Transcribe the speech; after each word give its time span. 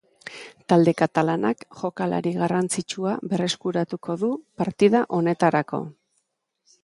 Talde 0.71 0.93
katalanak 1.01 1.61
jokalari 1.81 2.31
garrantzitsua 2.39 3.13
berreskuratuko 3.33 4.17
du 4.23 4.33
partida 4.63 5.07
honetarako. 5.19 5.83